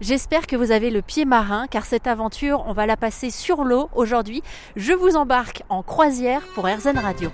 [0.00, 3.64] J'espère que vous avez le pied marin car cette aventure, on va la passer sur
[3.64, 4.42] l'eau aujourd'hui.
[4.74, 7.30] Je vous embarque en croisière pour RZN Radio.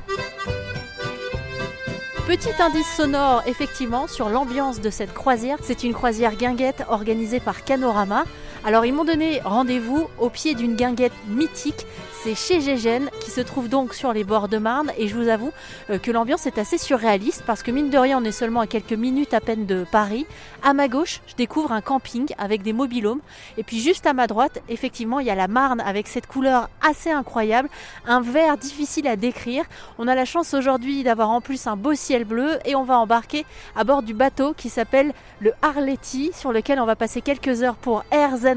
[2.26, 5.58] Petit indice sonore effectivement sur l'ambiance de cette croisière.
[5.62, 8.24] C'est une croisière guinguette organisée par Canorama.
[8.67, 11.87] Alors ils m'ont donné rendez-vous au pied d'une guinguette mythique.
[12.24, 15.28] C'est chez Gégène qui se trouve donc sur les bords de Marne et je vous
[15.28, 15.53] avoue
[15.90, 18.66] euh, que l'ambiance est assez surréaliste parce que mine de rien on est seulement à
[18.66, 20.27] quelques minutes à peine de Paris.
[20.64, 23.20] À ma gauche je découvre un camping avec des mobilhomes
[23.56, 26.69] et puis juste à ma droite effectivement il y a la Marne avec cette couleur
[26.83, 27.69] assez incroyable,
[28.08, 29.62] un vert difficile à décrire.
[29.98, 32.98] On a la chance aujourd'hui d'avoir en plus un beau ciel bleu et on va
[32.98, 33.46] embarquer
[33.77, 37.77] à bord du bateau qui s'appelle le Arletty sur lequel on va passer quelques heures
[37.77, 38.02] pour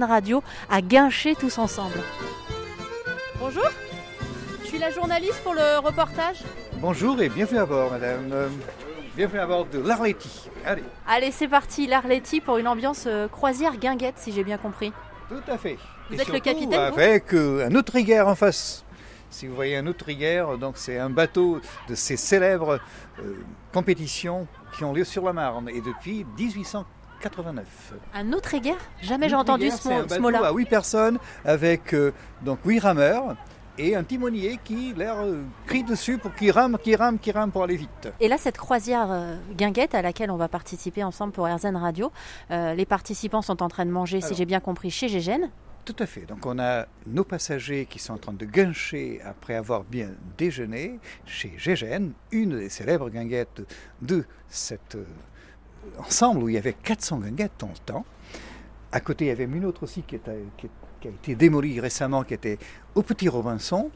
[0.03, 1.99] Radio à guincher tous ensemble.
[3.40, 3.70] Bonjour,
[4.62, 6.44] je suis la journaliste pour le reportage.
[6.77, 8.30] Bonjour et bienvenue à bord, madame.
[8.31, 8.49] Euh,
[9.16, 10.49] bienvenue à bord de l'Arletty.
[10.66, 10.84] Allez.
[11.07, 14.91] Allez, c'est parti, l'Arletty pour une ambiance euh, croisière guinguette, si j'ai bien compris.
[15.30, 15.77] Tout à fait.
[16.09, 18.84] Vous Et êtes le capitaine, vous Avec euh, un outriguère en face.
[19.29, 22.79] Si vous voyez un outriguère, donc c'est un bateau de ces célèbres
[23.20, 23.35] euh,
[23.71, 26.26] compétitions qui ont lieu sur la Marne et depuis
[27.23, 27.93] 1889.
[28.13, 30.48] Un autre égard Jamais j'ai entendu ce, mot- ce mot-là.
[30.48, 32.11] à 8 personnes avec euh,
[32.41, 33.35] donc 8 rameurs
[33.77, 37.51] et un timonier qui leur euh, crie dessus pour qu'il rame, qu'il rame, qu'il rame
[37.51, 38.09] pour aller vite.
[38.20, 42.11] Et là, cette croisière euh, guinguette à laquelle on va participer ensemble pour RZN Radio,
[42.49, 45.49] les participants sont en train de manger, si j'ai bien compris, chez Gégène.
[45.85, 46.21] Tout à fait.
[46.27, 50.99] Donc on a nos passagers qui sont en train de guincher après avoir bien déjeuné
[51.26, 53.61] chez Gégène, une des célèbres guinguettes
[54.01, 55.05] de cet euh,
[55.99, 58.05] ensemble où il y avait 400 guinguettes dans le temps.
[58.91, 61.80] À côté, il y avait une autre aussi qui, était- qui- qui a été démolie
[61.80, 62.58] récemment, qui était
[62.96, 63.90] au Petit Robinson.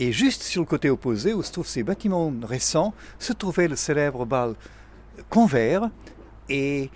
[0.00, 3.76] Et juste sur le côté opposé, où se trouvent ces bâtiments récents, se trouvait le
[3.76, 4.54] célèbre bal
[5.30, 5.88] Convert
[6.48, 6.90] et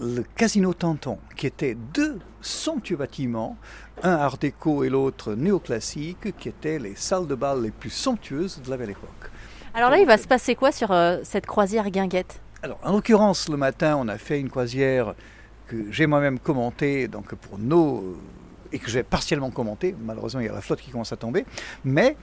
[0.00, 3.56] le Casino Tanton, qui étaient deux somptueux bâtiments,
[4.02, 8.60] un art déco et l'autre néoclassique, qui étaient les salles de bal les plus somptueuses
[8.60, 9.30] de la belle époque.
[9.72, 12.40] Alors là, il va se passer quoi sur euh, cette croisière guinguette?
[12.64, 15.14] Alors, en l'occurrence, le matin, on a fait une croisière
[15.66, 18.16] que j'ai moi-même commentée, donc pour nos.
[18.72, 19.94] et que j'ai partiellement commentée.
[20.02, 21.44] Malheureusement, il y a la flotte qui commence à tomber.
[21.84, 22.16] Mais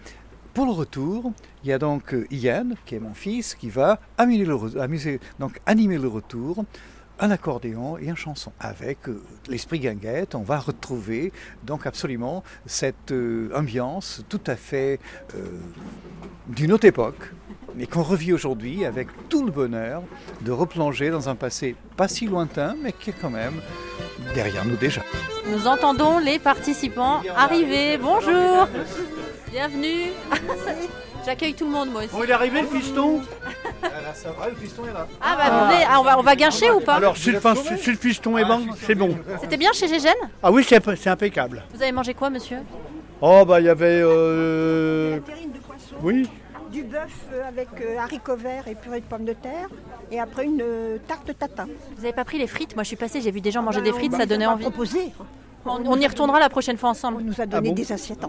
[0.55, 1.31] pour le retour,
[1.63, 5.19] il y a donc euh, Ian, qui est mon fils, qui va amuser
[5.67, 6.65] animer le retour.
[7.23, 8.51] Un accordéon et une chanson.
[8.59, 11.31] Avec euh, l'esprit guinguette, on va retrouver
[11.63, 14.99] donc absolument cette euh, ambiance tout à fait
[15.35, 15.45] euh,
[16.47, 17.31] d'une autre époque,
[17.75, 20.01] mais qu'on revit aujourd'hui avec tout le bonheur
[20.41, 23.61] de replonger dans un passé pas si lointain, mais qui est quand même
[24.33, 25.03] derrière nous déjà.
[25.47, 27.99] Nous entendons les participants arriver.
[27.99, 28.67] Bonjour
[29.51, 30.07] Bienvenue
[31.25, 32.11] J'accueille tout le monde, moi aussi.
[32.11, 33.21] Bon, il est arrivé le fiston
[34.13, 35.07] ça va, le fiston est là.
[35.21, 37.55] Ah bah venez, ah, on, va, on va guincher ou pas Alors, si le, fin-
[37.55, 39.17] si le fiston est bon, c'est bon.
[39.41, 40.13] C'était bien chez Gégène?
[40.43, 41.63] Ah oui, c'est c'est impeccable.
[41.73, 42.57] Vous avez mangé quoi, monsieur?
[43.21, 44.01] Oh, bah, il y avait.
[44.03, 46.27] euh, terrine de poisson, Oui,
[46.71, 49.67] du bœuf euh, avec euh, haricots verts et purée de pommes de terre,
[50.09, 51.67] et après une euh, tarte tatin.
[51.97, 52.75] Vous avez pas pris les frites?
[52.75, 54.45] Moi, je suis passée, j'ai vu des gens manger Ben, des frites, nous ça donnait
[54.47, 54.63] envie.
[54.63, 55.11] proposé.
[55.65, 57.21] On, on y retournera la prochaine fois On ensemble.
[57.21, 58.25] nous a donné bon des assiettes.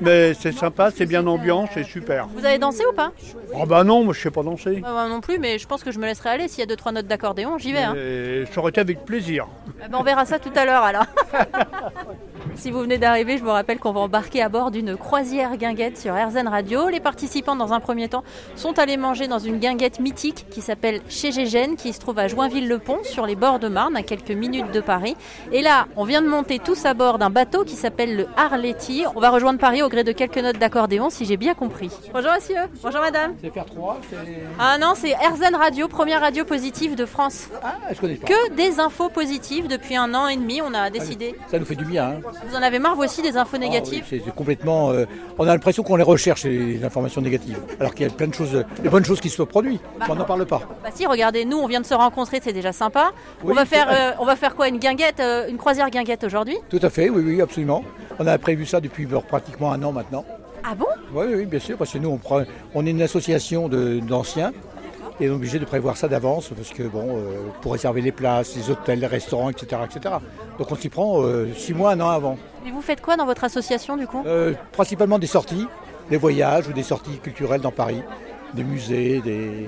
[0.00, 2.26] mais c'est sympa, c'est bien ambiance, c'est super.
[2.28, 3.12] Vous avez dansé ou pas?
[3.54, 4.76] Oh, bah non, moi je sais pas danser.
[4.80, 6.48] Bah, Moi non plus, mais je pense que je me laisserai aller.
[6.48, 7.82] S'il y a deux trois notes d'accordéon, j'y vais.
[7.82, 7.94] hein.
[7.96, 9.46] Et ça aurait été avec plaisir.
[9.80, 11.06] Ben, on verra ça tout à l'heure alors.
[12.58, 15.96] si vous venez d'arriver, je vous rappelle qu'on va embarquer à bord d'une croisière guinguette
[15.96, 16.88] sur RZN Radio.
[16.88, 18.24] Les participants, dans un premier temps,
[18.56, 22.26] sont allés manger dans une guinguette mythique qui s'appelle Chez Gégène, qui se trouve à
[22.26, 25.16] Joinville-le-Pont, sur les bords de Marne, à quelques minutes de Paris.
[25.52, 29.04] Et là, on vient de monter tous à bord d'un bateau qui s'appelle le Arletty.
[29.14, 31.90] On va rejoindre Paris au gré de quelques notes d'accordéon, si j'ai bien compris.
[32.12, 33.34] Bonjour monsieur, bonjour madame.
[33.40, 34.16] C'est faire 3, c'est.
[34.58, 37.48] Ah non, c'est RZN Radio, première radio positive de France.
[37.62, 38.26] Ah, je connais pas.
[38.26, 41.36] Que des infos positives depuis un an et demi, on a décidé.
[41.48, 42.08] Ça nous fait du bien.
[42.08, 42.47] Hein.
[42.48, 44.90] Vous en avez marre, vous aussi, des infos Ah oui, négatives c'est c'est complètement.
[44.90, 45.04] euh,
[45.38, 47.58] on a l'impression qu'on les recherche, les informations négatives.
[47.78, 49.80] Alors qu'il y a plein de choses, des bonnes choses qui se produisent.
[49.98, 50.62] mais on n'en parle pas.
[50.82, 53.12] Bah si, regardez, nous, on vient de se rencontrer, c'est déjà sympa.
[53.44, 56.56] on, va faire, euh, on va faire quoi Une guinguette, euh, une croisière guinguette aujourd'hui?
[56.70, 57.84] Tout à fait, oui, oui, absolument.
[58.18, 60.24] On a prévu ça depuis pratiquement un an maintenant.
[60.64, 60.86] Ah bon?
[61.14, 62.42] Oui, oui, bien sûr, parce que nous, on, prend-
[62.74, 64.52] on est une association d'anciens.
[65.20, 68.12] Et on est obligé de prévoir ça d'avance parce que bon, euh, pour réserver les
[68.12, 70.14] places, les hôtels, les restaurants, etc., etc.
[70.58, 72.38] Donc on s'y prend euh, six mois, un an avant.
[72.66, 74.22] Et vous faites quoi dans votre association, du coup?
[74.26, 75.66] Euh, principalement des sorties,
[76.10, 78.00] des voyages ou des sorties culturelles dans Paris,
[78.54, 79.66] des musées, des,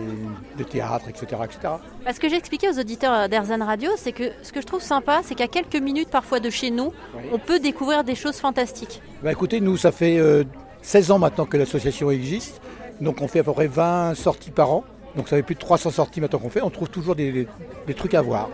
[0.56, 1.74] des théâtres, etc., etc.
[2.04, 5.20] Parce que j'ai expliqué aux auditeurs d'Erzan Radio, c'est que ce que je trouve sympa,
[5.24, 7.22] c'est qu'à quelques minutes parfois de chez nous, Oui.
[7.32, 9.02] on peut découvrir des choses fantastiques.
[9.22, 10.44] Ben, écoutez, nous, ça fait euh,
[10.82, 12.60] 16 ans maintenant que l'association existe,
[13.00, 14.84] donc on fait à peu près 20 sorties par an.
[15.16, 16.62] Donc ça fait plus de 300 sorties maintenant qu'on fait.
[16.62, 17.46] On trouve toujours des,
[17.86, 18.48] des trucs à voir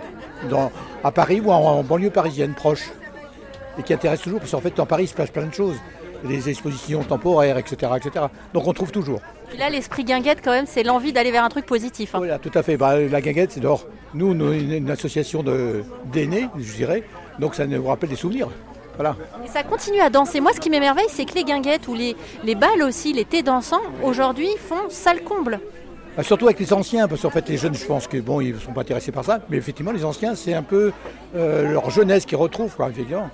[0.51, 0.71] dans,
[1.05, 2.91] à Paris ou en, en banlieue parisienne proche.
[3.79, 5.77] Et qui intéressent toujours, parce qu'en fait, en Paris, il se passe plein de choses.
[6.25, 8.25] Des expositions temporaires, etc., etc.
[8.55, 9.21] Donc on trouve toujours.
[9.59, 12.15] Là, l'esprit guinguette, quand même, c'est l'envie d'aller vers un truc positif.
[12.15, 12.19] hein.
[12.19, 12.79] Voilà, tout à fait.
[12.79, 13.87] Bah, la guinguette, c'est d'or.
[14.15, 17.03] Nous, nous, une, une association de- d'aînés, je dirais.
[17.39, 18.49] Donc ça nous rappelle des souvenirs.
[18.97, 19.15] Voilà.
[19.45, 20.41] Et ça continue à danser.
[20.41, 23.43] Moi, ce qui m'émerveille, c'est que les guinguettes ou les, les balles aussi, les thés
[23.43, 25.61] dansants, aujourd'hui, font salle comble.
[26.17, 28.55] Bah, surtout avec les anciens, parce qu'en fait les jeunes, je pense que bon, ils
[28.55, 30.93] ne sont pas intéressés par ça, mais effectivement les anciens, c'est un peu
[31.35, 33.29] euh, leur jeunesse qu'ils retrouvent, quoi, effectivement.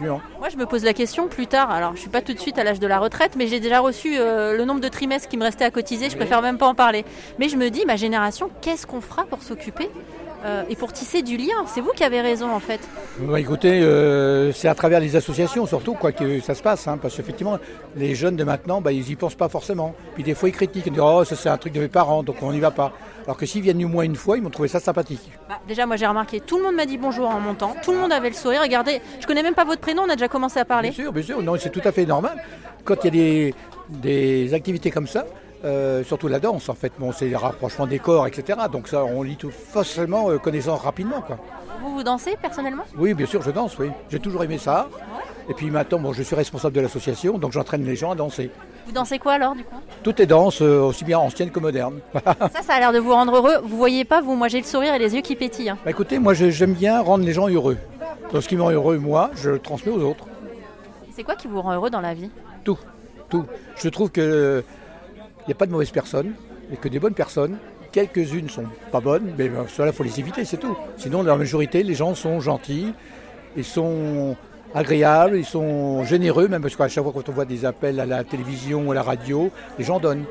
[0.00, 1.72] Moi, je me pose la question plus tard.
[1.72, 3.80] Alors, je suis pas tout de suite à l'âge de la retraite, mais j'ai déjà
[3.80, 6.08] reçu euh, le nombre de trimestres qui me restait à cotiser.
[6.08, 7.04] Je préfère même pas en parler.
[7.40, 9.90] Mais je me dis, ma génération, qu'est-ce qu'on fera pour s'occuper?
[10.44, 12.80] Euh, et pour tisser du lien C'est vous qui avez raison, en fait.
[13.20, 16.98] Bah, écoutez, euh, c'est à travers les associations surtout quoi que ça se passe, hein,
[17.00, 17.58] parce qu'effectivement
[17.96, 19.94] les jeunes de maintenant, bah, ils y pensent pas forcément.
[20.14, 22.22] Puis des fois ils critiquent, ils disent oh ça c'est un truc de mes parents,
[22.22, 22.92] donc on n'y va pas.
[23.24, 25.30] Alors que s'ils viennent au moins une fois, ils m'ont trouvé ça sympathique.
[25.48, 27.76] Bah, déjà, moi, j'ai remarqué, tout le monde m'a dit bonjour en montant.
[27.82, 28.62] Tout le monde avait le sourire.
[28.62, 30.04] Regardez, je connais même pas votre prénom.
[30.06, 30.90] On a déjà commencé à parler.
[30.90, 32.42] Bien sûr, bien sûr, non, c'est tout à fait normal.
[32.84, 33.54] Quand il y a des,
[33.90, 35.26] des activités comme ça,
[35.64, 38.58] euh, surtout la danse en fait, bon, c'est les rapprochements des corps, etc.
[38.70, 41.20] Donc ça, on lit tout forcément euh, connaissant rapidement.
[41.20, 41.38] Quoi.
[41.82, 42.84] Vous, vous dansez personnellement?
[42.96, 43.90] Oui, bien sûr, je danse, oui.
[44.10, 44.88] J'ai toujours aimé ça.
[45.48, 48.50] Et puis maintenant, bon, je suis responsable de l'association, donc j'entraîne les gens à danser.
[48.86, 49.76] Vous dansez quoi alors, du coup?
[50.02, 52.00] Tout est danse, euh, aussi bien ancienne que moderne.
[52.12, 52.20] bah,
[52.54, 53.56] Ça, ça a l'air de vous rendre heureux.
[53.64, 55.70] Vous voyez pas, vous, moi, j'ai le sourire et les yeux qui pétillent.
[55.70, 55.78] hein.
[55.86, 57.78] écoutez, moi j'aime bien rendre les gens heureux.
[58.32, 60.24] Donc ce qui me rend heureux, moi, je le transmets aux autres.
[61.14, 62.30] C'est quoi qui vous rend heureux dans la vie?
[62.64, 62.78] Tout,
[63.30, 63.44] tout.
[63.76, 64.62] Je trouve que
[65.48, 66.32] n'y a pas de mauvaises personnes,
[66.70, 67.58] mais que des bonnes personnes.
[67.90, 70.76] Quelques-unes sont pas bonnes, mais ben, cela faut les éviter, c'est tout.
[70.98, 72.92] Sinon, dans la majorité, les gens sont gentils,
[73.56, 74.36] ils sont
[74.74, 78.06] agréables, ils sont généreux, même parce qu'à chaque fois quand on voit des appels à
[78.06, 80.24] la télévision ou à la radio, les gens donnent.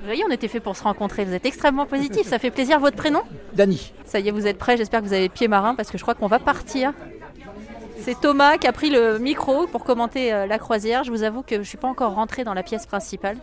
[0.00, 1.24] Vous voyez, on était fait pour se rencontrer.
[1.24, 2.26] Vous êtes extrêmement positif.
[2.26, 2.80] Ça fait plaisir.
[2.80, 3.22] Votre prénom?
[3.54, 4.76] Dany, Ça y est, vous êtes prêts.
[4.76, 6.92] J'espère que vous avez pied marin parce que je crois qu'on va partir.
[8.00, 11.04] C'est Thomas qui a pris le micro pour commenter euh, la croisière.
[11.04, 13.36] Je vous avoue que je ne suis pas encore rentrée dans la pièce principale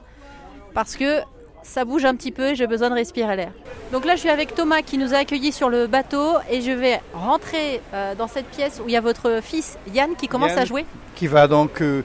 [0.73, 1.19] parce que
[1.63, 3.51] ça bouge un petit peu et j'ai besoin de respirer l'air.
[3.91, 6.71] Donc là, je suis avec Thomas qui nous a accueillis sur le bateau et je
[6.71, 10.51] vais rentrer euh, dans cette pièce où il y a votre fils Yann qui commence
[10.51, 10.59] Yann.
[10.59, 10.85] à jouer.
[11.15, 12.03] qui va donc euh,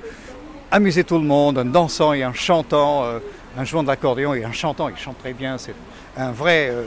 [0.71, 3.21] amuser tout le monde en dansant et en chantant, euh,
[3.57, 4.89] en jouant de l'accordéon et en chantant.
[4.89, 5.75] Il chante très bien, c'est
[6.17, 6.85] un vrai euh,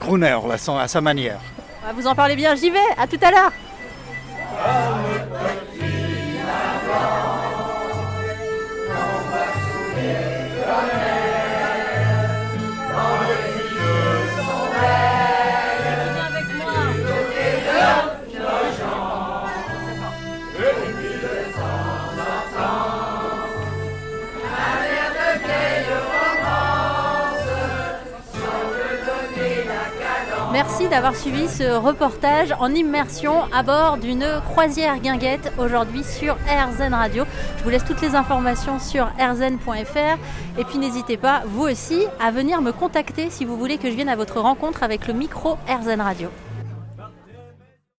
[0.00, 1.38] crooner là, à sa manière.
[1.94, 2.78] Vous en parlez bien, j'y vais.
[2.98, 3.52] À tout à l'heure.
[30.58, 36.94] Merci d'avoir suivi ce reportage en immersion à bord d'une croisière guinguette aujourd'hui sur RZN
[36.94, 37.24] Radio.
[37.58, 40.18] Je vous laisse toutes les informations sur rzn.fr
[40.58, 43.94] et puis n'hésitez pas, vous aussi, à venir me contacter si vous voulez que je
[43.94, 46.28] vienne à votre rencontre avec le micro RZN Radio.